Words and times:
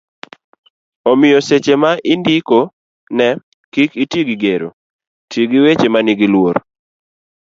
omiyo 1.11 1.39
seche 1.47 1.75
ma 1.83 1.91
indiko 2.13 2.59
ne 3.17 3.27
kik 3.73 3.91
iti 4.03 4.19
gi 4.27 4.35
gero, 4.43 4.69
ti 5.31 5.41
gi 5.49 5.59
weche 5.63 5.87
manigi 5.93 6.27
luor 6.33 6.55